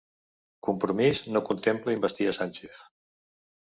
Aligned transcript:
Compromís 0.67 1.23
no 1.35 1.43
contempla 1.51 1.97
investir 1.99 2.29
a 2.33 2.37
Sánchez 2.43 2.85